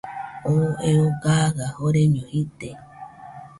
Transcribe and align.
Oo 0.51 0.67
eo 0.89 1.05
gaɨa 1.21 1.65
joreño 1.75 2.21
jide. 2.31 2.69